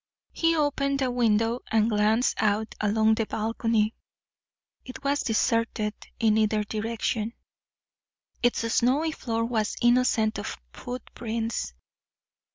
He 0.33 0.55
opened 0.55 1.03
a 1.03 1.11
window 1.11 1.59
and 1.69 1.87
glanced 1.87 2.41
out 2.41 2.73
along 2.81 3.13
the 3.13 3.27
balcony. 3.27 3.93
It 4.83 5.03
was 5.03 5.21
deserted 5.21 5.93
in 6.19 6.39
either 6.39 6.63
direction; 6.63 7.33
its 8.41 8.61
snowy 8.73 9.11
floor 9.11 9.45
was 9.45 9.77
innocent 9.79 10.39
of 10.39 10.57
footprints. 10.73 11.75